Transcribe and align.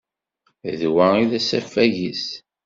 D 0.79 0.81
wa 0.93 1.05
i 1.21 1.23
d 1.29 1.31
asafag-is. 1.39 2.25